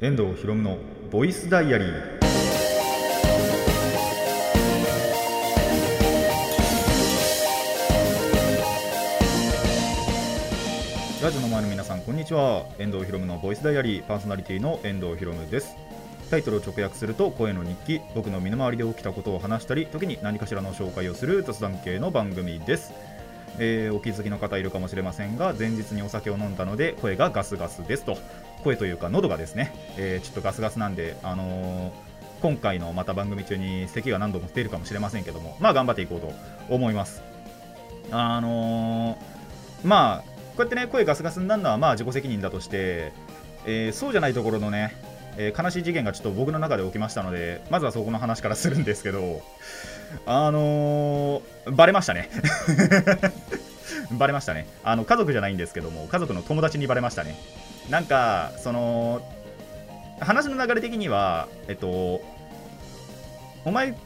[0.00, 0.78] 遠藤博夢の
[1.10, 1.90] ボイスダイアリー。
[11.20, 12.64] ラジオの前の皆さんこんにちは。
[12.78, 15.74] 遠藤博夢のボイスダイアリーパーソナリティの遠藤博夢です。
[16.30, 22.92] タイトルを直訳すると声の日記僕の身の回りで起きたことを話したり時に何かしらの紹介をする雑談系の番組です。
[23.58, 28.16] えーお気づきの方いるかもしれませんが前日にお酒を飲んだので声がガスガスですと。
[28.64, 32.08] 声というか喉がですね、えーちょっとガスガスなんで、あのー
[32.40, 36.32] 今回のまた番組中に咳が何度も出るかもしれませんけどもまあ頑張っていこうと
[36.68, 37.22] 思います。
[38.12, 43.12] あのーまあこうやってね声ガスガスになるのはまあ自己責任だとして、
[43.66, 44.94] えーそうじゃないところのね、
[45.36, 49.40] え悲しい事件がちょっと僕の中で起きましたのでまずはそこの話からするんですけど
[50.26, 52.30] あのーバレましたね。
[54.16, 54.66] バレましたね。
[54.84, 57.36] あの家族じゃないんですけども家族の友達にバレましたね。
[57.90, 59.22] なんかその
[60.20, 62.20] 話の流れ的にはえっと
[63.64, 63.96] お前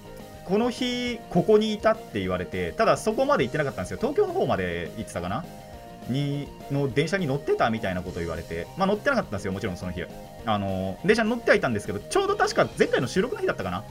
[0.44, 5.44] この日ここにいたって言われてただそこまで行ってなかったんですよ東京の方まで行ってたかな？
[6.08, 10.04] にの電車に乗ってたみたいなこと言われて、まあ、乗ってなかったんですよ、もちろんその日。
[10.44, 13.84] あの電車に乗ってはいたんですけど、ちょうど確か前回の収録の日だったかな？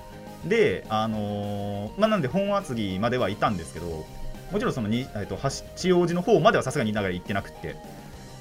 [0.43, 4.05] で、あのーまあ、なんで本厚木まではいたんですけど、
[4.51, 7.77] もちろんそのに、えっと、八王子の方まではさすがにながら行ってなくって。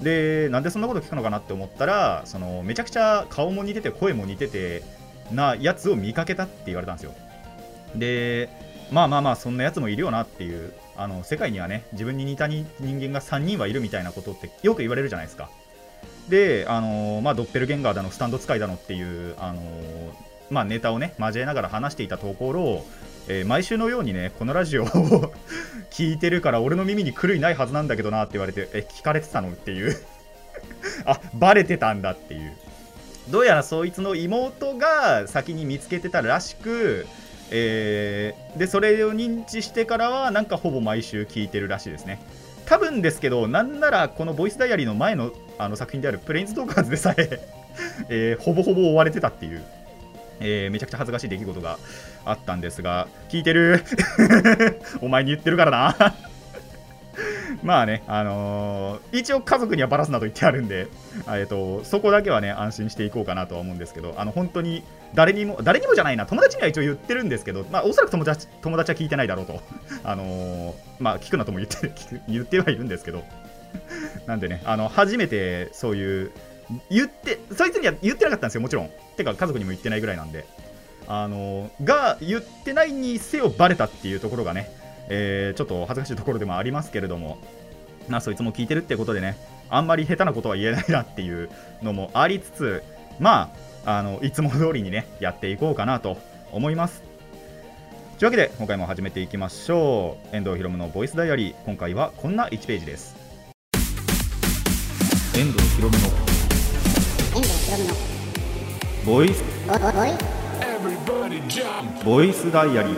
[0.03, 4.83] で、なんでそんなこと聞くのかなって思ったら、そのめちゃくちゃ顔も似てて、声も似てて
[5.33, 7.15] なやつを見かけたって言われたんですよ。
[7.95, 8.48] で、
[8.91, 15.51] まあまあまあ、そんなやつもいるよなっていう、あの世界にはね、自分に似た人間が3人はいるみたいなことってよく言われるじゃないですか。
[16.29, 19.61] で、あのまあ、ドッペルゲンガーだの、スタンド使いだのっていう、あの
[20.51, 22.85] まあ、ネタをね、交えながら話していたところ、
[23.31, 24.86] えー毎週のようにね、このラジオを
[25.91, 29.97] 聞いてるから、俺の耳に狂いないはずなんだけどなって言われて、え、聞かれてたのっていう、
[31.06, 32.53] あバレてたんだっていう。
[33.28, 37.06] どうやらそいつの妹が先に見つけてたらしく、
[37.53, 42.18] えーでそれを認知してからはなんかほぼ毎週聞いてるらしいですね。
[42.67, 47.41] 多分ですけどなんならこのボイスダイアリーの前のあの作品であるプレインズトーカーズでさえ
[48.08, 49.62] えーほぼほぼ追われてたっていう、
[50.41, 51.79] えーめちゃくちゃ恥ずかしい出来事が
[52.25, 53.85] あったんですが聞いてる？
[55.01, 56.14] お前に言ってるからな
[57.63, 60.86] まあね、あのー一応家族にはバラすなと言ってあるんで、
[61.29, 64.83] えっとそこだけはね、安心していこうかなとは思うんですけど、あの本当に
[65.14, 69.61] 誰にも、誰にもじゃないな、友達には一応言ってるんですけど、まあ、おそらく友達友達は聞いてないだろうと、
[70.05, 71.92] あのーまあ、聞くなとも言って
[72.29, 73.25] 言ってはいるんですけど、
[74.27, 76.30] なんでね、あの初めてそういう、
[76.89, 78.91] 言って、そいつには言ってなかったんですよ、もちろん。
[79.17, 80.45] てか、家族にも言ってないぐらいなんで。
[81.13, 84.71] あのーが、言ってないにせよバレたっていうところがね、
[85.09, 87.39] えーちょっと恥ずかしいところでもありますけれども、
[88.09, 89.37] まあ、そいつも聞いてるってことでね、
[89.71, 91.51] あんまり下手なことは言えないなっていう
[91.83, 92.85] のもありつつ、
[93.19, 93.53] ま
[93.85, 96.17] あ、あのいつも通りにね、やっていこうかなと
[96.53, 97.03] 思います。
[98.21, 100.37] というわけで、今回も始めていきましょう。
[100.37, 103.17] 遠藤ひろむのボイスダイアリー、今回はこんな1ページです。
[105.37, 106.05] 遠藤ひろむの
[107.35, 107.95] 遠藤ひろむの
[109.07, 110.49] ボイスボボボイ jump!
[112.05, 112.94] ボイスダイアリー。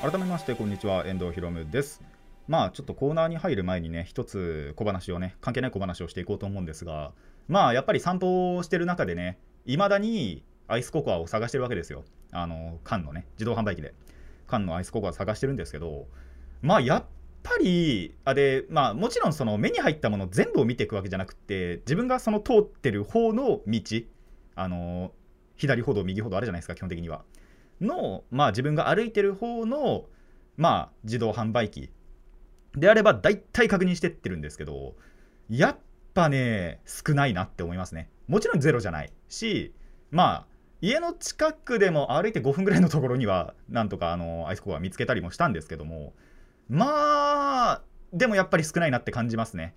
[0.00, 1.06] 改めましてこんにちは。
[1.06, 2.02] 遠藤ひろむです。
[2.48, 7.12] まあちょっとコーナーに入る前にね一つ小話をね関係ない小話をしていこうと思うんですが
[7.46, 12.02] まあやっぱり散歩をしてる中でねいまだにアイスココアを探してるわけですよ。
[12.32, 13.94] あの缶のね自動販売機で。
[14.48, 16.08] 缶のアイスココア探してるんですけど
[16.60, 17.04] まあやっ
[17.44, 23.82] ぱりあでまあもちろんその目に入ったもの全部を見ていくわけじゃなくて自分がその通ってる方の道
[24.56, 25.12] あの
[25.62, 27.24] 左歩道右歩道あるじゃないですか基本的には。
[27.80, 30.06] のまあ自分が歩いてる方の
[30.56, 31.90] まあ自動販売機。
[32.74, 34.94] であれば大体確認してってるんですけど
[35.50, 35.78] やっ
[36.14, 38.10] ぱね少ないなって思いますね。
[38.28, 39.74] もちろんゼロじゃないし
[40.10, 40.46] まあ
[40.80, 46.14] 家の近くでも歩いて5分ぐらいのところにはなんとかあのアイスコア見つけたりもしたんですけども
[46.68, 49.74] まあでもやっぱり少ないなって感じますね。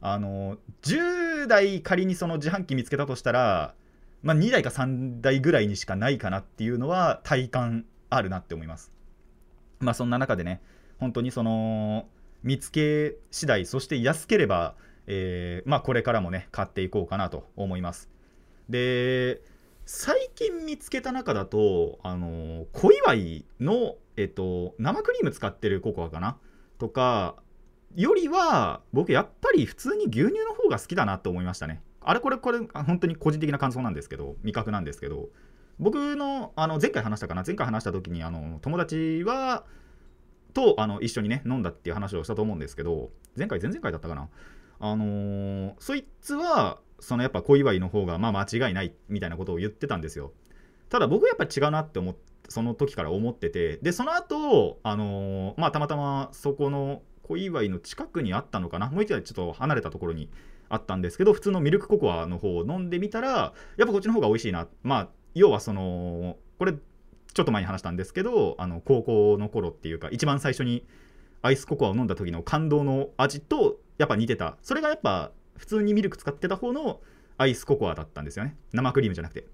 [0.00, 3.74] あの10台仮にその自販機見つけたとしたら
[4.22, 8.92] まあ、2台か3台ぐらいにしかないかなっていうのは体感あるなって思います。
[9.80, 10.60] まあそんな中でね、
[10.98, 12.08] 本当にその
[12.42, 14.74] 見つけ次第、そして安ければ、
[15.06, 18.10] えーまあこれからもね、買っていこうかなと思います。
[18.68, 19.40] で、
[19.86, 26.36] 最近見つけた中だと、あの小祝いの、えっと、生クリーム使ってるココアかな？
[26.78, 27.36] とか、
[27.94, 31.82] よりは僕やっぱり普通に牛乳の方が好きだなと思いましたね。
[32.08, 35.28] あれこれこれ本当に個人的な感想なんですけど味覚なんですけど
[35.78, 39.64] 僕のあの前回話したかな前回話した時にあの友達は
[40.54, 44.30] とあの一緒にね飲んだっていう話をしたと思うんですけど前回前々回だったかな。
[44.80, 50.32] あのーそいつはそのやっぱ小祝いの方がまあ間違いないみたいなことを言ってたんですよ。
[50.88, 58.88] ただ僕はやっぱ違うなって思ってその時から思っててでその後あのーまあたまたまそこの小祝いの近くにあったのかな？
[58.88, 60.30] もう一回ちょっと離れたところに
[60.68, 63.28] あったんですけど普通のミルクココアの方を飲んでみたら
[63.76, 64.68] やっぱこっちの方が美味しいな。
[64.82, 70.86] まあ要はそのこれちょっと前に話したんですけどあの高校の頃っていうか一番最初に
[71.42, 74.56] アイスココアを飲んだ時の感動の味とやっぱ似てた。
[74.62, 77.00] それがやっぱ普通にミルク使ってた方の
[77.36, 78.56] アイスココアだったんですよね。
[78.72, 79.46] 生クリームじゃなくて。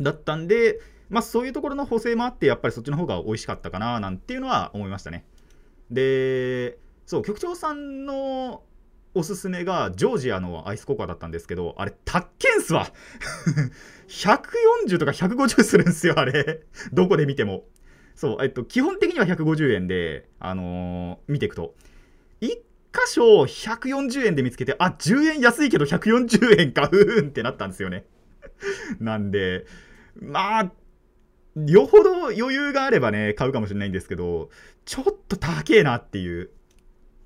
[0.00, 5.24] だったんでまあそういうところの補正もあってやっぱりそっちの方が美味しかったかななんていうのは思いましたね。
[5.90, 8.62] でそう局長さんの
[9.14, 12.92] おすすめがジョージアのアイスココアだったんですけどあれたっけんすわ
[14.08, 16.62] 140とか150するんですよあれ。
[16.92, 17.64] どこで見ても。
[18.14, 21.74] そうえっと基本的には150円であのー見ていくと。
[22.40, 22.60] 1箇
[23.08, 28.04] 所140円で見つけてあ10円安いけど140円かうんってなったんですよね。
[28.98, 29.64] なんで
[30.20, 30.72] まあ
[31.66, 34.50] よほど余裕があればね買うかもしれないんですけど
[34.84, 36.50] ちょっと高えなっていう。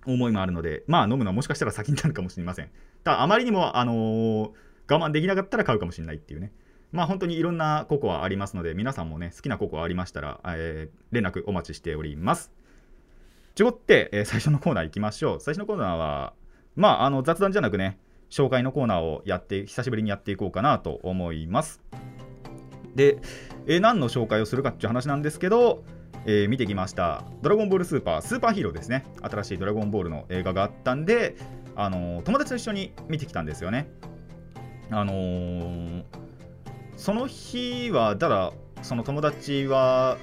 [0.06, 2.70] 思いもあるのでまあ飲むのはもしかしたら先になるかもしれません。
[3.04, 4.50] ただあまりにもあのー
[4.86, 6.52] 我慢できなかったら買うかもしれないっていうね。
[6.92, 12.52] まあ本当にいろんなココアありますので皆さんもね好きなココアありましたら、えー連絡お待ちしております。
[13.54, 15.40] ちょこって、えー最初のコーナー行きましょう。
[15.40, 16.34] 最初のコーナーは
[16.76, 17.98] まああの雑談じゃなくね
[18.30, 21.80] 紹介のコーナーをやって久しぶりにやっていこうかなと思います。
[22.94, 23.18] で、
[23.66, 25.82] えー何の紹介をするかっていう話なんですけど、
[26.26, 29.04] えー見てきました「ドラゴンボールスーパー」スーパーヒーローですね。
[29.22, 31.36] 新しい「ドラゴンボール」の映画があったんで、
[31.76, 33.88] あのー友達と一緒に見てきたんですよね。
[34.90, 36.04] あのー
[36.96, 40.16] その日はただその友達は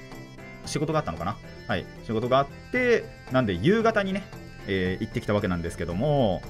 [0.65, 1.37] 仕事があったのかな？
[1.67, 4.23] はい仕事があってなんで夕方にね、
[4.67, 6.41] え行ってきたわけなんですけども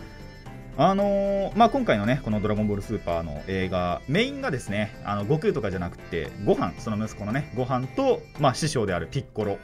[0.84, 9.60] あのーまあ、今回のねこの「ドラゴンボールスーパー」の映画メインがですねあの悟空とかじゃなくてご飯その息子のねご飯と、まあ、師匠であるピッコロ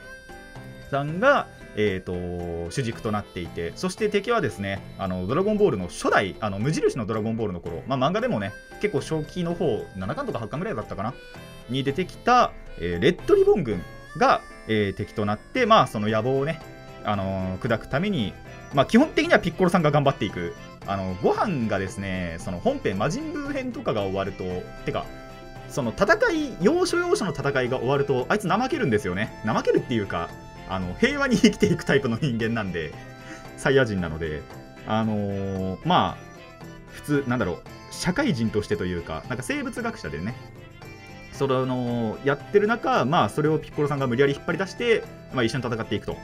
[0.91, 9.65] さんが、えー、と主軸となっていてそして敵はですねあのドラゴンボールの初代あの無印のドラゴンボールの頃、まあ、漫画でもね結構初期の方
[9.95, 11.15] 7巻とか8巻ぐらいだったかな
[11.67, 13.81] に出てきた、えーレッドリボン軍
[14.17, 16.61] が、えー敵となって、まあ、その野望をね、
[17.03, 18.33] あのー砕くために、
[18.75, 20.53] まあ、基本的にはピッコロさんが頑張っていく
[20.87, 24.43] あのご飯がですねその本編魔人ブー編とかが終わると
[24.85, 25.05] てか
[25.69, 30.29] その戦い要所要所の戦いが終わるとあいつ怠けるんですよね怠けるっていうか
[30.69, 32.93] あの平和に生きていくタイプの人間なんで
[33.57, 34.41] サイヤ人なので
[34.87, 36.27] あのーまあ
[36.91, 37.57] 普通なんだろう
[37.91, 40.35] 社会人としてというかなんか生物学者でね
[41.37, 46.17] そのやってる中、まあ、それをピッコロさんが無理やり引っ張り出して、まあ、一緒に戦っていくと。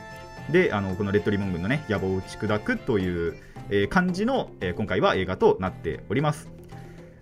[0.51, 3.35] で、あのこのレッドリボン軍のね、野望を打ち砕くという、
[3.69, 6.49] えー感じの、えー今回は映画となっております。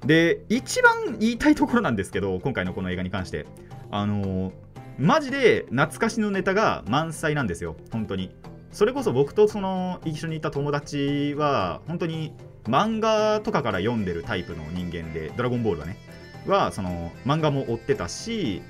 [0.06, 3.46] で、一番言いたいところなんですけど、今回のこの映画に関して、
[3.92, 4.52] あのー
[4.98, 8.36] マジで懐かしのネタが満載なんですよ、本当に。
[8.72, 12.34] それこそ僕とその一緒にいた友達は、本当に
[12.66, 15.98] 漫画とかから読んでるタイプの人間で、ドラゴンボールはね。
[16.48, 18.62] はその漫画も追ってたし、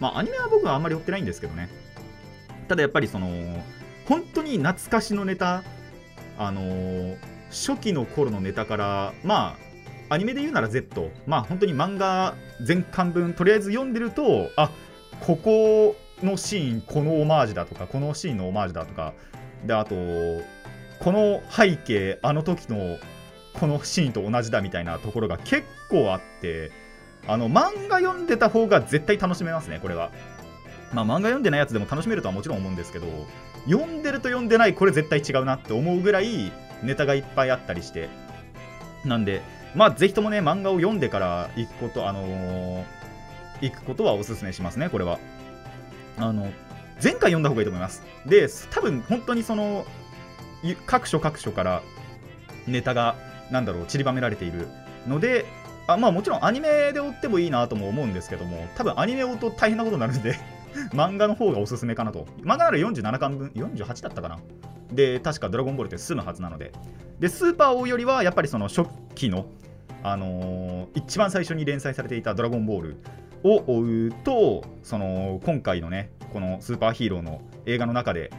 [0.00, 1.68] まあ、アニメは僕はあんまり追ってないんですけどね
[2.68, 3.28] ただやっぱりその
[4.10, 5.62] 本当に懐かしのネタ
[6.36, 7.16] あのー
[7.50, 9.56] 初期の頃のネタからま
[10.08, 14.70] あアニメで言うなら Z まあ本当に漫画全巻分とりあえず読んでるとあ
[15.20, 19.14] ここのシーンこのオマージュだとかこのシーンのオマージュだとか
[19.64, 22.98] であとこの背景あの時の
[23.54, 26.70] このシーンと同じだみたいなところが結構あって
[27.26, 30.10] あの漫画読んでた方が絶対楽しめますねこれは。
[30.92, 33.06] まあ漫画読んでないやつでも楽しめるとはもちろん思うんですけど
[33.66, 36.52] 読んでると読んでないこれ絶対違うなって思うぐらい
[36.82, 38.08] ネタがいっぱいあったりして。
[39.04, 39.42] なんで
[39.74, 42.84] まあぜひともね漫画を読んでから行くことあのー
[43.60, 45.18] 行くことはおすすめしますねこれは。
[46.16, 46.50] あの
[47.02, 48.02] 前回読んだ方がいいと思います。
[48.26, 49.86] で多分本当にその
[50.86, 51.82] 各所各所から
[52.66, 53.16] ネタが
[53.50, 54.68] なんだろう散りばめられている
[55.06, 55.46] ので
[55.86, 60.38] あまあもちろんアニメで追ってもいいなとも思うんですけども多分アニメを追うと大変なことになるんで
[60.92, 62.26] 漫画の方がおすすめかなと。
[62.42, 64.38] 漫画なら47巻分48だったかな。
[64.92, 66.72] で確か「ドラゴンボール」って済むはずなので。
[67.18, 68.84] でスーパーを追うよりはやっぱりその初
[69.14, 69.46] 期の
[70.02, 72.96] あのー一番最初に連載されていた「ドラゴンボール」
[73.44, 78.30] を追うとその今回のねこのスーパーヒーローの映画の中で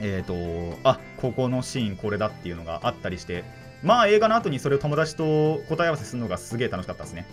[0.00, 3.44] えー、とあここのシーンこれだっていうのがあったりして
[3.82, 7.26] まあ映画の後にそれを友達と答え合わせするのがすげえ楽しかったですね。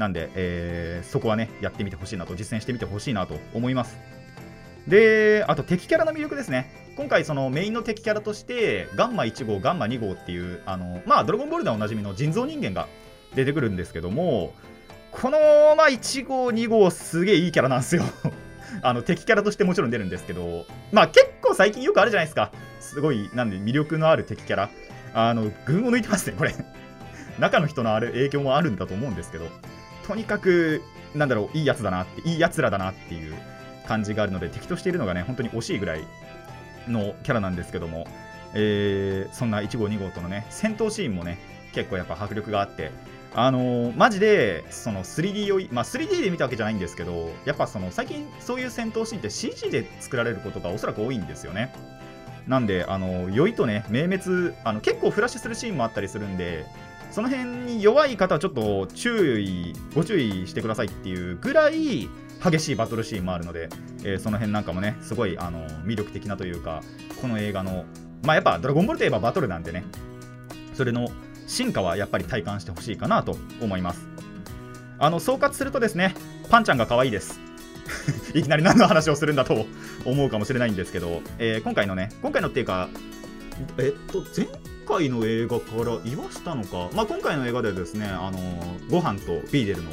[0.00, 3.98] なんで、えーそこはねやってみてほしいなと実践してみてほしいなと思います。
[4.88, 6.92] であと敵キャラの魅力ですね。
[6.96, 12.88] 今回そのメインの敵キャラとしてガンマ1号ガンマ2号っていうあのまあドラゴンボールでおなじみの人造人間が
[13.34, 14.52] 出てくるんですけども
[15.12, 15.38] この、
[15.76, 18.04] まあ、1号2号すげえいいキャラなんですよ。
[18.82, 22.52] あの敵キャラとしてもちろん出るんですけどまあ結構最近よくあるじゃないですか。
[22.80, 24.70] すごいなんで魅力のある敵キャラ。
[25.12, 26.54] あの群を抜いてますねこれ。
[27.38, 29.48] 中の人のある影響もあるんだと思うんですけど。
[30.06, 30.82] とにかく
[31.14, 33.34] なんだろういいやつだなっていいやつらだなっていう
[33.86, 36.06] 感じがあるので敵としているのがね本当に惜しいぐらい
[36.88, 38.06] のキャラなんですけども、
[38.54, 41.38] えーそんな1号2号とのね戦闘シーンもね
[41.72, 42.90] 結構やっぱ迫力があって
[43.34, 51.72] あのーマジでその 3D を、まあ、3D で見たわけじゃないんですけどやっぱその最近そういう戦闘シーンって CG で作られることがおそらく多いんですよね。
[52.46, 56.64] なんであの酔いとね明滅あの結構フラッシュするシーンもあったりするんで
[57.10, 62.08] その辺に弱い方はちょっと注意ご注意してくださいっていうぐらい
[62.42, 63.68] 激しいバトルシーンもあるので、
[64.04, 66.82] えーその辺なんかもねすごいあの魅力的なというか
[67.20, 67.84] この映画の
[68.24, 69.84] まあやっぱドラゴンボールといえばバトルなんでね
[70.74, 71.08] それの
[71.46, 74.08] 進化はやっぱり体感してほしいかなと思います。
[74.98, 76.14] あの総括するとですね
[76.50, 77.40] パンちゃんが可愛いです。
[78.34, 79.66] いきなり何の話をするんだと
[80.04, 82.88] 思うかもしれないんですけど、えー今回のね今回のっていうか
[83.78, 84.46] えっと前
[84.90, 89.90] 回の映画から言わしたのか、まあ、今回の映画ではですねあのーご飯とビーデルの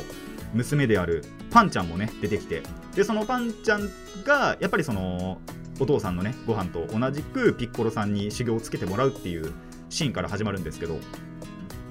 [0.54, 2.64] 娘であるパンちゃんもね出てきて。
[2.96, 3.90] でそのパンちゃん
[4.26, 5.40] がやっぱりその
[5.80, 9.54] お父さんのねご飯と同じくピッコロさんに修行をつけてもらうっていう
[9.90, 11.00] シーンから始まるんですけど。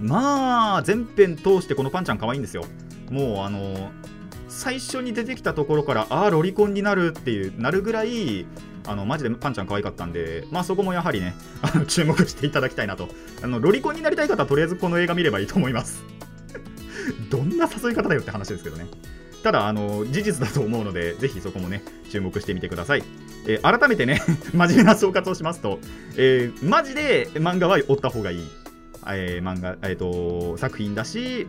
[0.00, 2.64] まあ全編通してこのパンちゃん可愛いんですよ。
[3.10, 3.90] もうあの
[4.48, 8.46] 最初に出てきたところからああロリコンになるっていうなるぐらい
[8.86, 13.08] あのマジでパンちゃん可愛かったんで、まあ、そこもやはりねあの 注目していただきたいなと。
[13.42, 16.02] あのロリコンになりたい方はとりあえずこの映画見ればいいと思います。
[17.30, 18.86] どんな誘い方だよって話ですけどね。
[19.42, 23.04] ただあの事実だと思うのでぜひそこもね注目してみてください、
[23.46, 24.20] えー改めてね
[24.52, 25.78] 真面目な総括をしますと、
[26.16, 28.48] えーマジで漫画は追った方がいい、
[29.08, 31.46] えー漫画、えー、と作品だし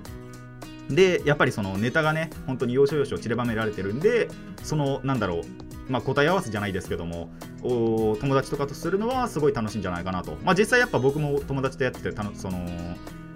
[0.91, 4.29] でやっぱりそのネタがね本当に要所要所散りばめられてるんで
[4.63, 5.41] そのなんだろう
[5.89, 7.29] まあ答え合わせじゃないですけども
[7.63, 10.37] お友達とかとするのはすごい楽しいんじゃないかなと。
[10.43, 12.59] まあ実際やっぱ僕も友達とやっててたのその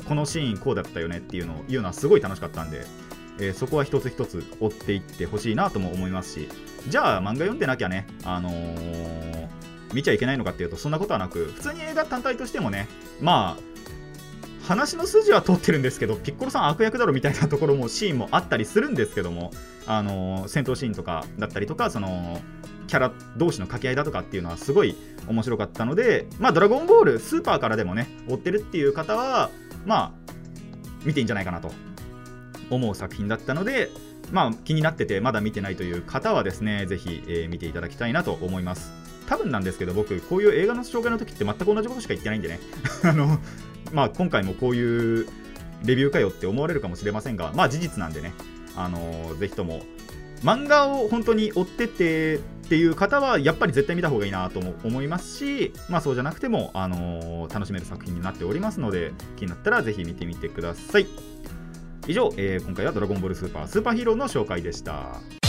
[0.08, 2.86] このシーンこうだったよねっていうのを言うのはすごい楽しかったんで、
[3.40, 6.50] えーそこは一つ一つ追っていってほしいなとも思いますし
[6.88, 9.48] じゃあ漫画読んでなきゃねあのー
[9.94, 12.88] 見ちゃいけないのかっていうとそんなことはなく普通に映画単体としてもね
[13.20, 13.71] まあ
[14.64, 19.52] 話の筋は通ってるんですけどピッコロさん悪役だろみたいなところもシーンもあったりするんですけども
[19.88, 22.40] あの戦闘シーンとかだったりとかその
[22.88, 24.96] キャラ同士の掛け合いだとかっていうのはすごい
[25.28, 29.50] 面白かったのでまあドラゴンボールスーパーからでもね追ってるっていう方は
[29.86, 30.12] まあ
[31.06, 31.72] 見ていいんじゃないかなと
[32.70, 33.90] 思う作品だったので
[34.32, 38.92] まあ気になっててまだ見てないという方はですねぜひ、えー見ていただきたいなと思います。
[39.28, 42.60] 多分なんですけど僕こういう映画の紹介の時って全く同じことしか言ってないんでね。
[43.04, 43.40] あの
[43.94, 45.28] まあ今回もこういう
[45.84, 48.34] レビューかよって思われるかもしれませんがまあ事実なんでね
[48.76, 49.82] あのぜひとも
[50.44, 52.40] 漫画を本当に追っててっ
[52.72, 61.08] ていう方はやっぱり絶対見た方がいいなと思いますし、まあ、そうじゃなくても、あの楽しめる作品になっておりますので気になったらぜひ見てみてください。
[62.08, 65.41] 以上、えー今回は「ドラゴンボールスーパースーパーヒーロー」の紹介でした。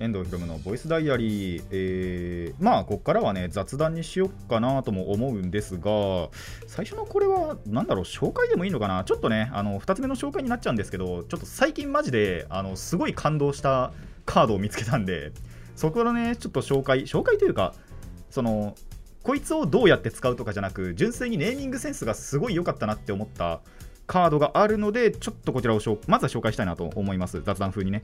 [0.00, 6.30] 遠藤ひろむのボイスダイアリー、えーまあここからはね雑談にしよっかなとも思うんですが
[6.66, 9.04] 最初のこれはなんだろう紹介でもいいのかな？
[9.04, 13.92] ちょっとねあの2つ目の紹介になっちゃうんですけどちょっと最近マジであのすごい感動した
[14.24, 15.32] カードを見つけたんで
[15.76, 17.74] そこのねちょっと紹介紹介というか
[18.30, 18.74] その
[19.22, 23.60] こいつをどうやって使うとかじゃなく純粋にネーミングセンスがすごい良かったなって思った
[24.10, 27.42] カードがあるのでちょっとこちらをしょまずは紹介したいなと思います。
[27.42, 28.02] 雑談風にね。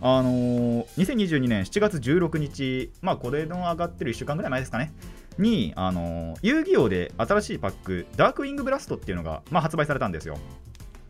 [0.00, 4.92] あのー2022年7月16日まあこれの上がってる1週間ぐらい前ですかね。
[5.38, 10.38] に、あのー遊戯王で新しいパックダークウィングブラストっていうのが、まあ、発売されたんですよ。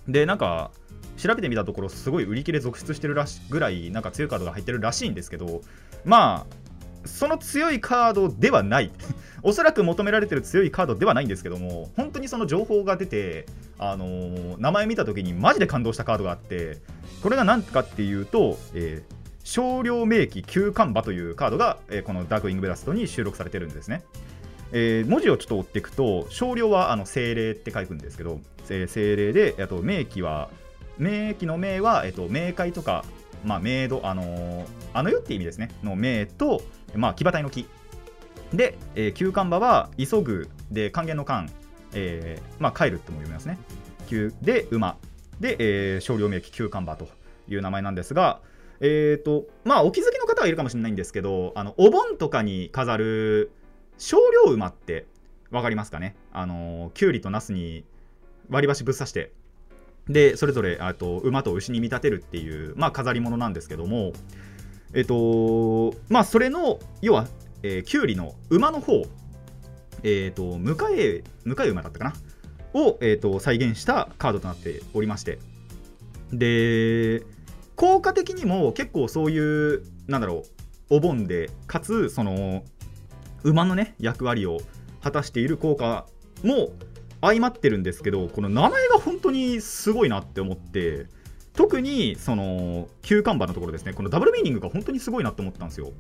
[0.09, 0.73] でなんか
[1.17, 5.63] 調べてみたところすごい売り切れ続出してるらしぐらいなんか強いカードが入ってるらしいんですけど
[6.05, 6.64] まあ
[7.05, 8.91] その強いカードではない
[9.43, 13.47] おそらく求められてる強いカードではないんですけども本当にその情報が出て、
[13.79, 16.79] あのー名前見た時にマジで感動したカードがあって
[17.23, 19.15] これが何かっていうと、えー
[19.47, 24.03] 少量名機旧看馬というカードが、えーこのダークウィングブラストに収録されてるんですね。
[24.73, 30.49] えー文字をちょっと追っていくと少量はあの精霊って書くんですけど、えー精霊であと名機は
[30.97, 33.05] 名機の名は、えっと冥界とか、
[33.45, 36.63] まあ、メイドあのーあの世って意味ですねの名と、
[36.97, 37.67] まあ、騎馬隊の木
[38.53, 41.49] で、えー、旧看馬は急ぐで還元の間、
[41.95, 43.59] えーまあ、帰るっても読みますね。
[44.07, 44.97] 旧で馬。
[45.41, 47.09] で、えー少量名機旧看馬と
[47.49, 48.41] いう名前なんですが
[48.81, 53.53] えーとまあ、お気づきの方方はいるかもしれないんですけどあのお盆とかに飾る
[53.99, 55.07] 少量馬って
[55.51, 56.17] 分かりますかね？
[56.33, 57.85] あのきゅうりとナスに
[58.51, 59.33] 割り箸ぶっ刺して
[60.09, 64.13] でそれぞれあと馬と牛に見立てるっていう、まあ、飾り物なんですけども
[64.95, 67.27] えっとまあそれの要は、
[67.63, 69.03] えー、きゅうりの馬の方
[70.05, 72.15] えっと迎え迎え馬だったかな？
[72.81, 75.39] を、えー、と再現したカードとなっておりまして。
[76.33, 77.23] で
[77.77, 80.45] 効果的にも結構そういうなんだろ
[80.91, 82.65] うお盆でかつその
[83.43, 84.59] 馬のね役割を
[85.03, 86.07] 果たしている効果
[86.43, 86.71] も
[87.21, 91.07] 相まってるんですけどこの名前が本当にすごいなって思って。
[91.55, 93.93] 特にそのキューカンバーのところですね。
[93.93, 95.93] このダブルミーニングが本当にすごいなって思ったんですよ。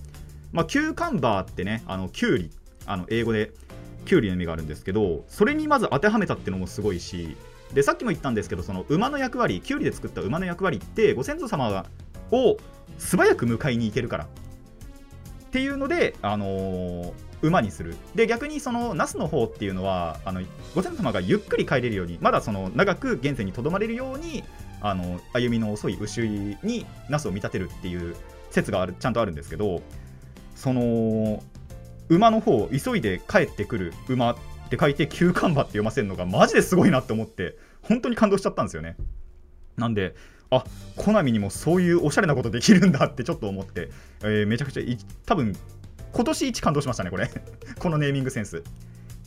[0.53, 2.51] まあキューカンバーってねあのキュウリ
[2.87, 3.53] あの英語で
[4.05, 7.37] キュウリの意味があるんですけどそれにまず当てはめたっていうのもすごいし
[7.73, 11.85] でさっきも言ったんですけどその馬の役割キュウリで作った馬の役割ってご先祖様
[12.31, 12.57] を
[12.99, 14.25] 素早く迎えに行けるから。
[14.25, 14.27] っ
[15.55, 17.95] ていうので、あのー、馬にする。
[18.17, 20.41] で逆にそのナスの方っていうのはあの
[20.75, 24.43] ご先祖様がゆっくり帰れるようにまだその長く現世にとどまれるように
[24.85, 28.14] あの歩みの遅い牛にナスを見立てるっていう
[28.50, 29.81] 説があるちゃんとあるんですけど
[30.55, 31.43] その
[32.11, 34.37] 馬の方急いで帰ってくる馬っ
[34.69, 38.97] て書いて旧看板って読ませるのがマジですごいなって思って本当に感動しちゃったんですよね。
[39.79, 40.14] なんで
[40.50, 40.64] あ
[40.97, 43.88] コナミにもそういうおしゃれなことできるんだってちょっと思って、
[44.23, 44.83] えー、めちゃくちゃ
[45.25, 45.57] 多分
[46.12, 47.31] 今年一感動しましたねこれ。
[47.81, 48.62] このネーミングセンス。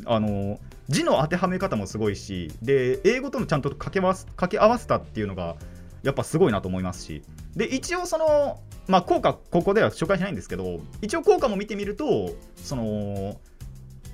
[0.07, 0.59] あの
[0.89, 5.55] 字の当てはめ方もすごいしで英語とのちゃんと掛け掛け合わせたっていうのが
[6.03, 7.23] やっぱすごいなと思いますし。
[7.57, 13.39] で一応そのまあ効果ここでは紹介しないんですけど一応効果も見てみるとその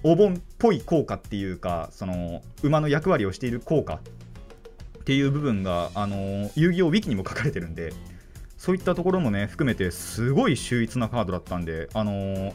[0.02, 4.00] お盆っぽい効果っていうかその馬の役割をしている効果
[5.00, 7.94] っていう部分があの遊戯王ウィキにも書かれてるんで
[8.58, 12.54] そういったところもね含めてすごい秀逸なカードだったんであの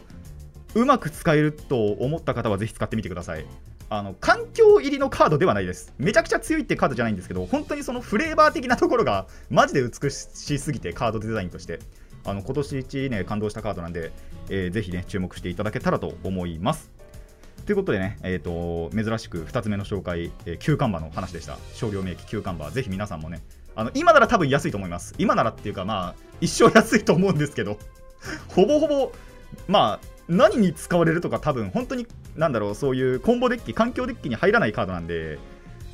[0.78, 3.44] うまく使えると思った方はぜひ使ってみてください。
[3.90, 5.92] あの環境入りのカードではないです。
[5.98, 11.80] めちゃくちゃ強いってカードじゃないんですけど本当にそのフレーバー的なところがマジで美しすぎてカードデザインとして。
[12.24, 14.12] あの今年一ね感動したカードなんで、
[14.50, 16.90] えー、ぜひね注目していただけたらと思います。
[17.64, 21.58] ということでね、えーと、珍しく2つ目の紹介、えー、旧看板の話でした。
[21.74, 23.40] 少量名機旧看板ぜひ皆さんもね
[23.74, 25.14] あの今なら多分安いと思います。
[25.18, 27.78] 今ならっていうかまあ一生安いと思うんですけど。
[28.48, 29.12] ほぼほぼ
[29.68, 35.38] まあ何に使われるとか多分本当になんだろうそういうコンボデッキ環境デッキに入らないカードなんで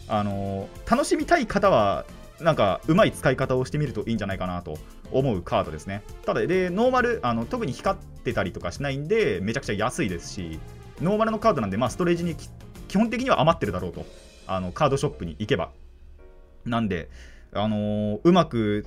[0.09, 2.05] あの楽しみたい方は
[2.41, 4.77] なんかうまい使い方をしてみるといいんじゃないかなと
[5.13, 6.03] 思うカードですね。
[6.27, 10.59] ただでノーマルあの特に光ってたりとかしないんでめちゃくちゃ安いですし
[11.01, 12.35] ノーマルのカードなんでまあストレージに
[12.89, 14.05] 基本的には余ってるだろうと
[14.47, 15.71] あのカードショップに行けば。
[16.65, 17.11] なんで
[17.53, 18.87] あのー、うまく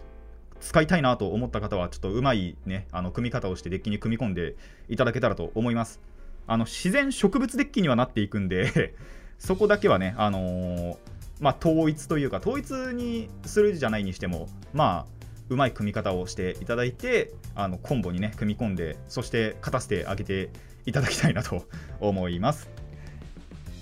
[0.61, 4.55] 使いたいなと思った方はちょっとうまいねあの組み方をしてデッキに組み込んで
[4.89, 5.99] いただけたらと思います。
[6.47, 8.93] あの自然植物デッキにはなっていくんで
[9.37, 10.97] そこだけはねあのー、
[11.41, 15.17] まあ、統一というか統一にするじゃないにしてもまあ
[15.49, 20.49] うまい組み方をしていただいてあのコンボにね組み込んでそして勝たせてあげて
[20.85, 21.65] いただきたいなと
[21.99, 22.69] 思います。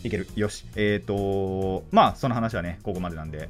[0.03, 0.27] いける？
[0.35, 0.65] よし。
[0.75, 3.49] えっ、ー、とまあその話はねここまでなんで。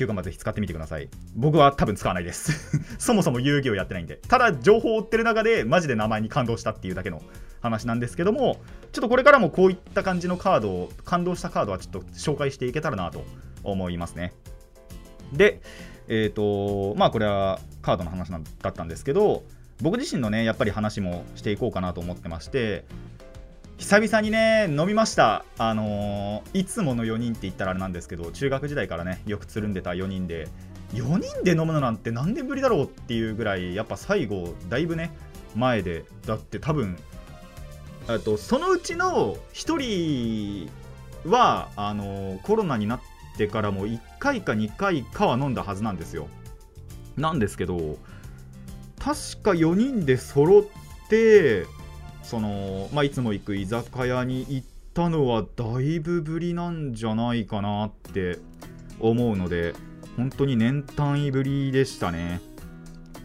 [0.00, 1.10] 休暇まぜひ使ってみてください。
[1.36, 2.78] 僕は多分使わないです。
[2.98, 4.16] そもそも遊戯をやってないんで。
[4.28, 7.22] ただ、情報を追ってる中で、マジで名前に感動したっていうだけの
[7.60, 8.60] 話なんですけども、
[8.92, 13.24] ちょっとこれからもこういった感じのカードを、感動したカードはちょっと紹介していけたらなと
[13.62, 14.32] 思いますね。
[15.34, 15.60] で、
[16.08, 18.38] えっ、ー、と、まあこれはカードの話だ
[18.70, 19.44] ったんですけど、
[19.82, 22.84] 僕自身のね、やっぱり話もしていこうかなと思ってまして、
[23.80, 25.42] 久々にね飲みました。
[25.56, 30.48] あのー、いつもの4人って言ったらあれなんですけど中学時代からねよくつるんでた4人で
[30.92, 35.10] 4人で飲むのなんて何年ぶりだろうっていうぐらいやっぱ最後だいぶね
[35.56, 36.98] 前でだって多分
[38.22, 40.68] とそのうちの1
[41.24, 43.00] 人はあのー、コロナになっ
[43.38, 46.28] てからも1回か2回かは飲んだはずなんですよ。
[47.16, 47.96] なんですけど
[48.98, 50.62] 確か4人で揃っ
[51.08, 51.64] て
[52.30, 58.38] その、まあ、いつも行く居酒屋に行ったのはだいぶぶりなんじゃないかなって
[59.00, 59.74] 思うので
[60.16, 62.40] 本当に年単位ぶりでしたね。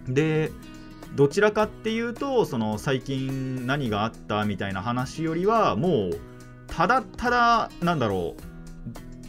[0.08, 0.52] で
[1.16, 6.20] どちらかっていうとその最近何があったみたいな話よりはもう
[6.66, 8.36] ただただなんだろ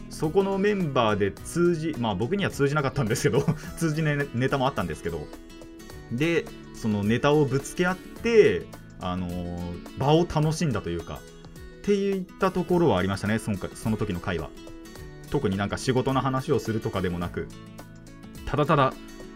[0.09, 3.45] うそこのメンバーで通じまあ僕には通じなかったんですけど
[3.77, 5.27] 通じないネタもあったんですけど
[6.11, 8.65] でそのネタをぶつけ合って
[8.99, 11.19] あのー、場を楽しんだというか
[11.79, 14.49] っていったところはありましたねそのその時の会話。
[15.29, 17.47] 特になんか仕事の話をするとかでもなく
[18.45, 18.93] ただただ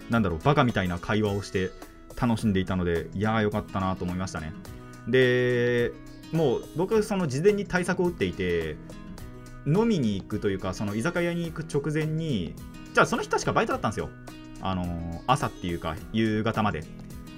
[0.10, 1.70] なんだろうバカみたいな会話をして
[2.20, 4.54] 楽しんでいたのでいやーよかったなと思いましたね。
[5.08, 5.92] で
[6.32, 8.78] もう僕その事前に対策を打っていて
[9.66, 12.56] 飲みに行くというかその居酒屋に行く直前に
[12.94, 14.10] じゃあその日確かバイトだったんですよ。
[14.62, 16.84] あのー朝っていうか夕方まで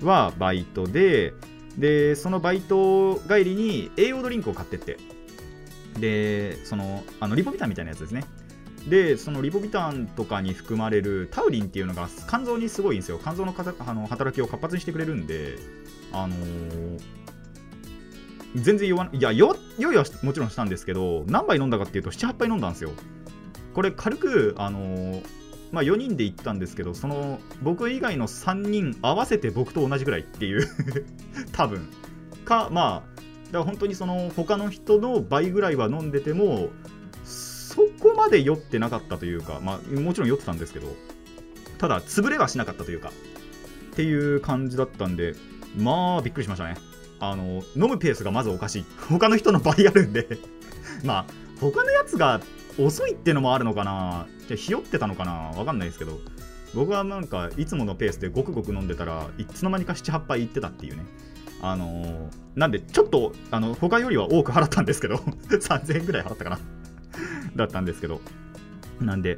[0.02, 1.34] はバイトで
[1.78, 4.98] でそのバイト帰りに栄養ドリンクを買ってって。
[6.00, 8.24] でそのあのリポビタンみたいなやつですね。
[8.88, 13.20] でそのリポビタンとかに含まれるタウリンっていうのが肝臓にすごいんですよ。
[13.22, 15.58] 肝臓のあの働きを活発にしてくれるんで
[16.12, 17.00] あのー
[18.56, 22.92] 全然酔わないや酔いはもちろんしたんですけど何杯飲んだかっていうと78杯飲んだんですよ。
[23.74, 25.43] これ軽くあのー
[25.74, 30.66] まあ4人で行ったんですけどその僕以外の3人合わせて僕と同じぐらいっていう
[31.52, 31.90] 多分。
[32.44, 36.70] かまあだから本当にその他の人の倍ぐらいは飲んでても
[37.24, 40.88] そこまで酔ってなかったというか、まあ、もちろん酔ってたんですけど
[41.78, 43.12] ただ潰れはしなかったというか
[43.92, 45.36] っていう感じだったんで
[45.78, 46.76] まあびっくりしましたね。
[47.20, 48.86] あの飲むペースがまずおかしい。
[49.10, 50.28] 他の人の倍あるんで。
[51.06, 51.26] まあ
[51.62, 52.42] 他のやつが
[52.78, 54.28] 遅いってのもあるのかな。
[54.48, 55.32] じゃあひよってたのかな？
[55.58, 56.20] わかんないですけど。
[56.74, 61.04] 僕はなんかいつものペースでごくごく飲んでたらいつの間にか78杯いってたっていうね。
[61.62, 65.16] あのーなんでちょっとあの他よりは多く払ったんですけど。
[65.50, 66.60] 3000円ぐらい払ったかな。
[67.56, 68.22] だったんですけど。
[69.00, 69.38] なんで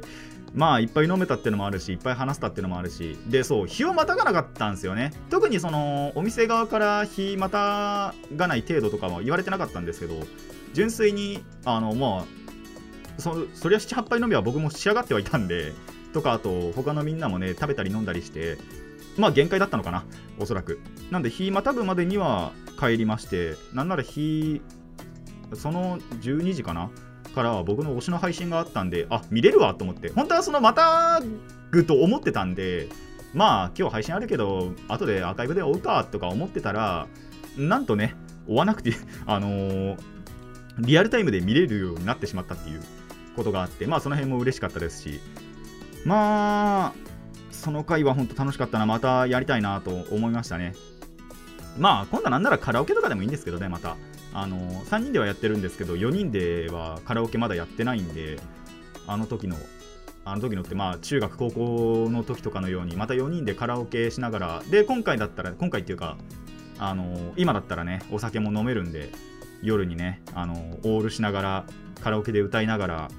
[0.54, 3.18] まあいっぱい飲めたってのもあるしいっぱい話したってのもあるし。
[3.26, 5.12] でそう日をまたがなかったんですよね。
[5.28, 10.14] 特にそのお店側から日またがない程度とかは言われてなかったんですけど
[10.72, 12.45] 純粋にあのまあ
[13.18, 15.72] そそりゃ78杯飲みは僕も仕上がってはいたんで
[16.12, 18.58] とかあと他のみんなもね食べたり飲んだりして
[19.16, 20.04] まあ限界だったのかな
[20.38, 20.80] おそらく。
[21.10, 24.60] なんで日またぐまでには帰りましてなんなら日
[25.54, 26.90] その12時かな
[27.34, 30.10] からは僕の推しの配信があったんであ見れるわと思って。
[30.10, 31.22] 本当はそのまた
[31.70, 32.88] ぐと思ってたんで
[33.34, 37.06] まあ今日配信あるけど後でアーカイブで追うかとか思ってたら
[37.56, 38.14] なんとね
[38.48, 38.92] 追わなくて
[39.26, 40.16] あのー
[40.78, 42.82] リアルタイムで見れるようになってしまったっていう。
[43.36, 45.20] ことがあってまあその辺も嬉しかったですし
[46.04, 46.92] まあ
[47.50, 50.74] その回は本当楽しかったなまたやりたいなと思いましたね。
[51.78, 53.96] まあ今度はなんならカラオケとかでもいいんですけどねまた。
[54.32, 58.38] あの3人ではやってるんですけど4人ではカラオケまだやってないんで
[59.06, 59.56] あの時の
[60.26, 66.18] あの時のってまあ中学高校の時とかのようにまた4人でカラオケしながらで今回だったら今回っていうか
[66.78, 69.10] あの今だったらねお酒も飲めるんで
[69.62, 71.66] 夜にねあのオールしながら
[72.02, 73.10] カラオケで歌いながら、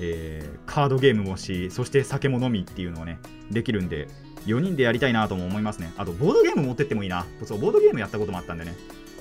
[0.00, 3.18] えーカードゲームもしそして酒も飲みっていうのをね
[3.50, 4.08] できるんで
[4.46, 5.92] 4人でやりたいなとも思いますね。
[5.96, 7.26] あとボードゲーム持ってってもいいな。
[7.44, 8.74] そうボードゲームやったこともあったんでね。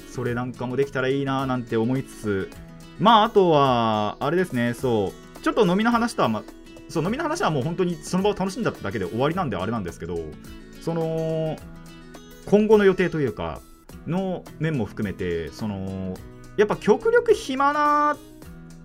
[0.09, 2.49] それなんかもできたらいいななんて思いつつ。
[2.99, 4.73] まああとはあれですね。
[4.73, 5.41] そう。
[5.41, 6.43] ちょっと飲みの話とは、ま、
[6.89, 10.19] そう飲みの話はもう本当にその場を楽しんだだけで終わりなんであれなんですけど
[10.81, 11.57] その
[12.45, 13.61] 今後の予定というか
[14.07, 16.15] の面も含めてその
[16.57, 18.17] やっぱ極力暇な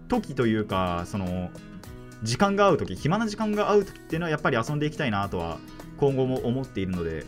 [0.08, 1.50] 時というかその
[2.22, 5.58] 時間が合う時暇な時間が合う時っていうのはやっぱり遊んでいきたいなとは
[5.98, 7.24] 今後も思っているので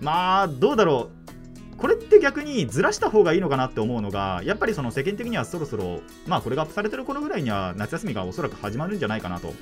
[0.00, 1.76] まあどうだろう。
[1.76, 9.52] これって逆にずらした方がいいのかなって思うのがやっぱりその世間的にはそろそろまあこれがアップされてる頃ぐらいには夏休みがおそらく始まるんじゃないかなと。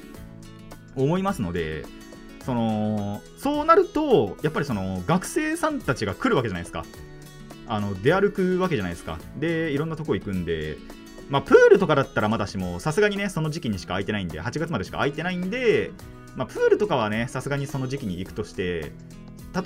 [0.97, 1.85] 思いますので
[2.45, 6.85] そのそうなるとやっぱりその学生さんたちが来るわけじゃないですか。
[7.67, 9.19] あの出歩くわけじゃないですか。
[9.39, 10.77] でいろんなとこ行くんで
[11.29, 15.93] まあプールとかだったらまだしもさすがにねその時期にしか空いてないんで8月までしか空いてないんで
[16.37, 18.93] まあプールとかはねさすがにその時期に行くとして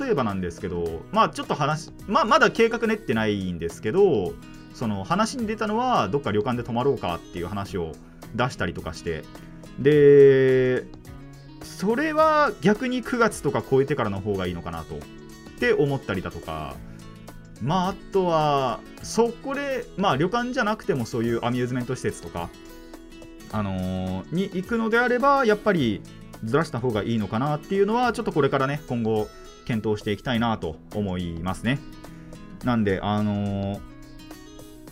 [0.00, 4.34] 例えばなんですけどまあちょっと話ままだ計画練ってないんですけど
[4.74, 7.92] その話に出たのはどっか旅館で泊まろうかっていう話を
[8.34, 9.24] 出したりとかして
[9.78, 10.84] で
[11.62, 14.98] それは逆に9月とか超えてからの方がいいのかなとっ
[15.58, 16.76] て思ったりだとか
[17.62, 22.50] まああとはそこでまあ旅館じゃなくてもそういうアミューズメント施設とか
[23.52, 26.02] あのーに行くのであればやっぱり
[26.44, 29.28] ずらした方がいいのかなっていうのはちょっとこれからね今後
[29.64, 31.78] 検討していきたいなと思いますね。
[32.64, 33.80] なんであのー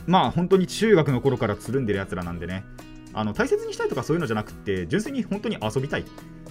[0.06, 2.64] まあ本当に中学の頃からつるんでるやつらなんでね
[3.12, 6.04] あの大切にしたいとかそういうのじゃなくて純粋に本当に遊びたいっ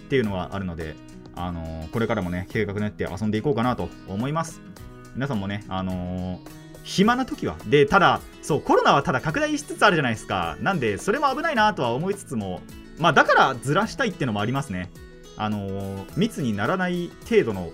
[0.09, 0.95] ていうのはあるので
[1.35, 4.61] あのーこれからもね計画練って遊んでいこうかなと思います。
[5.15, 10.55] 皆さんもねあのー暇な時はでただそうコロナはただ拡大しつつあるじゃないですか。
[10.61, 12.61] なんでそれも危ないなとは思いつつも
[12.99, 14.91] まあだからずらしたいってのもありますね。
[15.35, 17.71] あのー密にならない程度の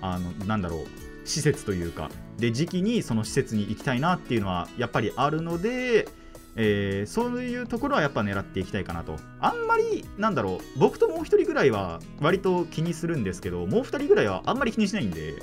[0.00, 0.86] あのなんだろう
[1.24, 2.10] 施設というか。
[2.36, 6.08] で時期にその施設に行きたいなっていうのはやっぱりあるので、
[6.56, 9.14] えーそういうところはやっぱ狙っていきたいかなと。
[9.38, 15.34] あんまりなんだろう僕ともう一人ぐらいは割と気にするんですけどもう二人ぐらいはあんまり気にしないんで。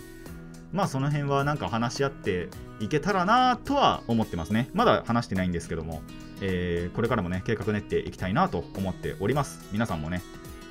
[0.71, 4.69] まあその辺はなんか話し合っていけたらなとは思ってますね。
[4.73, 6.01] まだ話してないんですけども、
[6.41, 9.67] えーこれからもね計画練っていきたいなと思っております。
[9.71, 10.21] 皆さんもね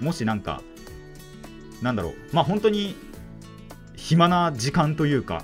[0.00, 0.62] もしなんか
[1.82, 2.94] なんだろうまあ本当に
[3.96, 5.42] 暇な時間というか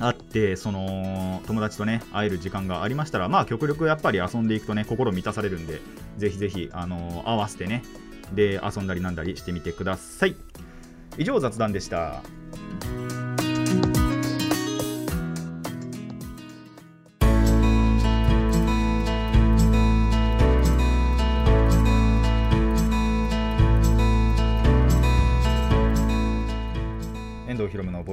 [0.00, 5.80] あってその友達とね会える時間がありましたらまあ極力やっぱり遊んでいくとね心満たされるんで
[6.16, 7.82] ぜひぜひあの合わせてね
[8.34, 10.36] で遊んだりなんだりしてみてください。
[11.16, 12.22] 以上雑談でした。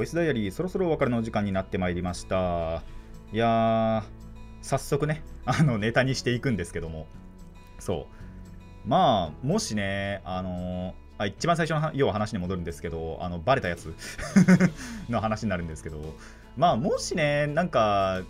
[0.05, 2.83] イスダイアリーそろそろお別れの時間になってまいりました。
[3.33, 4.03] いや
[4.61, 7.07] 早速ね あのネタにしていくんですけども。
[7.79, 8.07] そ
[8.85, 8.87] う。
[8.87, 13.93] まあもしねあのーあ一番最初の要は話に戻るんですけどあのバレたやつ
[15.09, 16.13] の話になるんですけど。
[16.55, 18.21] まあもしねなんか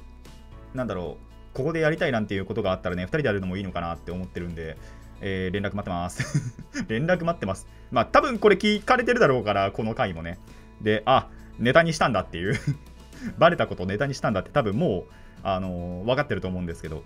[0.74, 1.18] なんだろ
[1.54, 4.78] うここでやりたいなんていうことがあったらね2人でやるのもいいのかなって思ってるんで
[5.20, 6.56] えー連絡待ってます。
[6.88, 7.68] 連絡待ってます。
[7.92, 10.40] まあ多分これ聞かれてるだろうからこの回もね。
[10.82, 11.28] であ
[11.60, 12.56] ネタにしたんだっていう。
[13.40, 15.04] バレたことをネタにしたんだって多分もう、
[15.44, 17.04] あのー分かってると思うんですけど。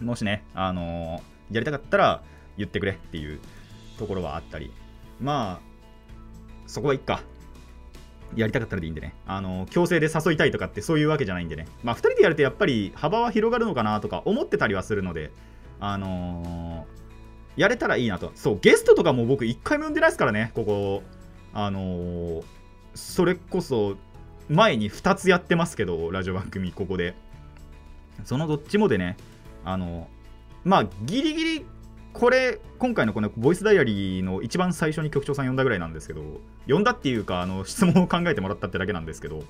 [0.00, 2.22] もしね、あのーやりたかったら
[2.56, 3.38] 言ってくれっていう
[3.98, 4.72] ところはあったり。
[5.20, 5.66] まあ
[6.66, 7.22] そこはいっか。
[8.34, 11.66] やりたかったらでいいんでね、あのー強制で誘いたいとかってそういうわけじゃないんでね。
[11.84, 15.30] まあ2人でやるとやっぱり幅は広がるのかなとか思ってたりはするので。
[15.78, 16.86] あの
[17.56, 18.32] やれたらいいなと。
[18.34, 21.02] そうゲストとかも僕1回も呼んでないですからねここ。
[21.52, 22.42] あの
[22.96, 23.96] それこそ
[24.48, 27.14] 前に2つやってますけどラジオ番組ここで。
[28.24, 29.16] そのどっちもでね
[29.64, 30.08] あの
[30.64, 31.66] まあギリギリ
[32.12, 36.22] これ今回のこのボイスダイアリーの一番最初に局長さん呼んだぐらいなんですけど
[36.66, 39.42] 呼んだっていうかあの質問を考えてもらったってだけなんですけど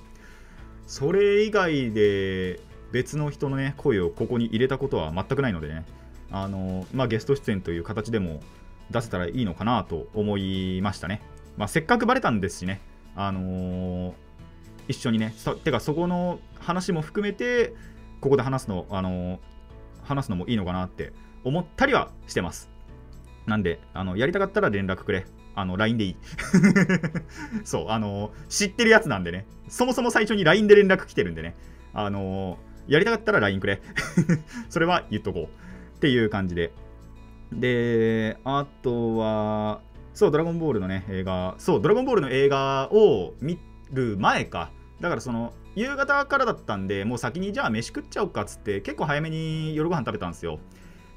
[0.85, 2.59] それ以外で
[2.91, 5.85] 別の人のね声をここに入れたことは全くないのでね
[6.29, 8.41] あのまあゲスト出演という形でも
[8.91, 11.21] 出せたらいいのかなと思いましたね、
[11.57, 12.81] まあ、せっかくバレたんですしね
[13.17, 14.13] あのー
[14.87, 15.33] 一緒にね
[15.65, 17.73] てかそこの話も含めて
[18.21, 19.39] ここで話すの、あのー
[20.03, 21.11] 話すのもいいのかなって
[21.43, 22.69] 思ったりはしてます。
[23.45, 25.25] なんであのやりたかったら連絡くれ。
[25.55, 26.15] あの LINE でいい。
[27.65, 29.45] そうあの知ってるやつなんでね。
[29.67, 31.55] そもそも最初に LINE で連絡来てるんでね。
[31.93, 33.81] あのやりたかったら LINE くれ。
[34.69, 35.97] それは言っとこう。
[35.97, 36.71] っていう感じで。
[37.51, 39.81] であとは
[40.17, 43.59] そう、ドラゴンボールのね、映画、そう、ドラゴンボールの映画を見
[43.91, 44.71] る前か。
[44.99, 50.57] だからその、夕方からだったんで、もう先にじゃあ飯食っちゃおうかっつって、結構早めに夜ご飯食べたんですよ。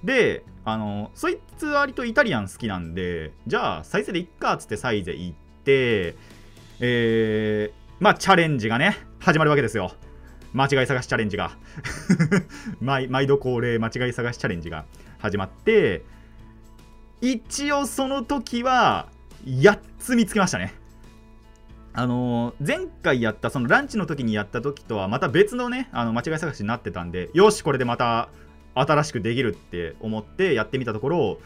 [0.04, 6.14] で、あの、そいつ割とイタリアン好きなんで、じゃあ、サイゼでいっかっつってサイゼ行って、
[6.80, 9.92] えー、まあ、チャレンジがね、始まるわけですよ。
[10.52, 11.52] 間違い探しチャレンジが。
[12.82, 14.84] 毎毎度恒例間違い探しチャレンジが
[15.20, 16.02] 始まって、
[17.20, 19.08] 一応その時は
[19.44, 20.74] 8つ見つけましたね。
[21.92, 28.28] あのー前回やったそのランチの時にやった時とはまた別のねあの間違い探しになってたんでよしこれでまた
[28.74, 31.38] 新しくできるって思ってやってみたところ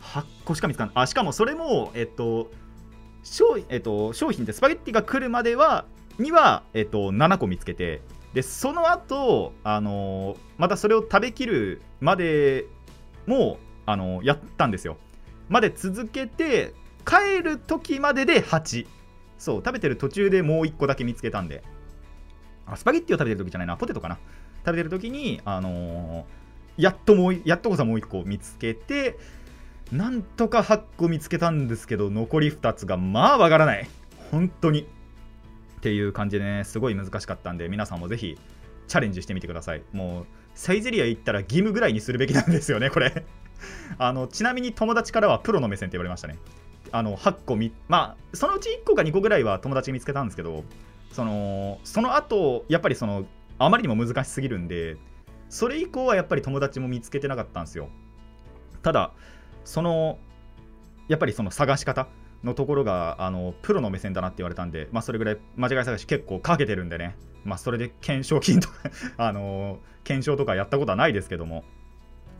[0.00, 2.50] 8個しか見つかんあしかもそれもえっと
[3.24, 5.84] 商,、えっと、商品ってスパゲッティが来るまでは
[6.18, 8.00] には、えっと、7個見つけて
[8.32, 12.66] でその後あのーまたそれを食べきるまで
[13.26, 14.96] もあのーやったんですよ
[15.48, 16.74] まで続けて
[17.06, 18.86] 帰る時までで8
[19.38, 21.62] そう食べてる途中でもう1個だけ見つけたんで。
[22.66, 23.76] あスパゲッティを食べてる時じゃないな。
[23.76, 24.18] ポテトかな。
[24.66, 29.18] 食べてる時にあのーやっともうやっとこそもう1個見つけて
[29.90, 33.88] なんとか8個見つけたんですけど残り2つがまあわからない。
[34.30, 34.82] 本当に。
[35.78, 38.36] っていう感じでねすごい難しかったんで皆さんもぜひ
[38.88, 39.82] チャレンジしてみてください。
[39.92, 43.24] もうサイゼリア行ったら義務ぐらいにするべきなんですよねこれ。
[43.98, 46.38] あのちなみに友達からはプロの目線って言われましたね。
[46.90, 50.64] あの8個みまあそのうち1個か2個ぐらいは友達見つけたんですけど
[51.12, 53.26] そのその後やっぱりその
[53.58, 54.96] あまりにも難しすぎるんで
[55.50, 57.88] それ以降はやっぱり友達も見つけてなかったんですよ。
[58.82, 59.12] ただ
[59.64, 60.18] その
[61.08, 62.08] やっぱりその探し方
[62.44, 68.74] のところがあのプロの目線だなって言われたんで、まあ、それぐらい間違い探し結構かけてるんでね、まあ、それで懸賞金とか
[69.18, 71.64] あの検証とかやったことはないですけども。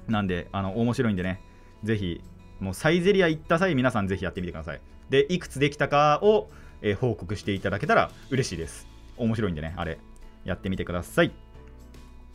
[0.09, 1.41] なんであの面白いんでね。
[1.85, 2.21] ぜひ
[2.61, 4.81] もうサイゼリア行った際皆さんぜひやってみてください。
[5.11, 6.51] でいくつできたかを、
[6.83, 8.87] えー報告していただけたら嬉しいです。
[9.17, 9.99] 面白いんでねあれ。
[10.45, 11.33] やってみてください、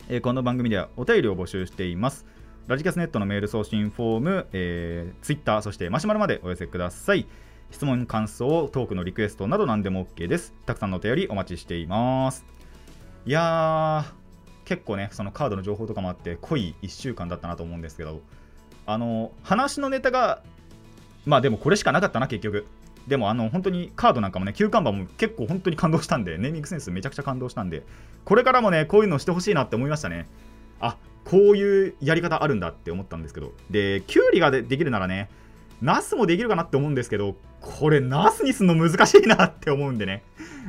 [0.08, 2.26] えーこの番組ではお便りを募集しています。
[2.66, 7.26] ラジキャスネットのメール送信フォーム、えー、Twitter そしてマシュマロまでお寄せください。
[7.70, 10.54] 質問感想トークのリクエストなど何でも OK です。
[10.64, 12.44] たくさんのお便りお待ちしています。
[13.26, 14.23] いやー
[14.64, 18.20] 結構ねそのカードの情報とかもあって濃い1週間だったなと思うんですけど
[18.86, 20.42] あの話のネタが
[21.26, 22.66] まあでもこれしかなかったな結局。
[23.06, 27.82] でもあの本当にカードなんかもね旧看板も結構本当に感動したんでネーミングセンスめちゃくちゃ感動したんで
[28.24, 30.26] これからもねこういうのしてほしいなって思いましたね。
[30.80, 30.96] あ
[31.26, 33.52] こういうやり方あるんだって思ったんですけど。
[33.70, 35.28] でキュウリがでできるならね
[35.82, 40.22] ナスもできるかなって思うんですけどこれナスにすんの難しいなって思うんでね。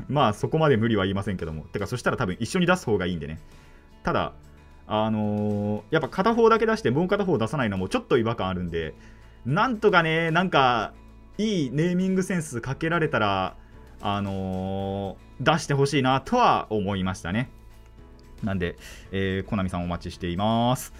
[0.10, 1.64] まあそこまで無理は言いませんけども。
[1.64, 3.40] てかそしたら多分一緒に出す方がいいんでね。
[4.06, 4.34] ただ
[4.88, 8.94] あのーやっぱ片方だけ出してもう片方出さないのもちょっと違和感あるんで
[9.46, 10.94] なんとかねなんか
[11.40, 13.58] いいネーミングセンスかけられたら
[14.00, 17.50] あのー出してほしいなとは思いましたね。
[18.42, 18.78] なんで、
[19.12, 20.94] えー、コナミさんお待ちしています。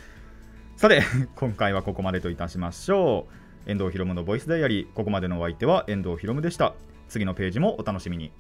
[0.76, 1.04] さて
[1.36, 3.28] 今回はここまでといたしましょ
[3.66, 3.72] う。
[3.72, 4.94] 遠藤ひろむのボイスダイアリー。
[4.94, 6.74] ここまでのお相手は遠藤ひろむでした。
[7.08, 8.34] 次のページもお楽しみに。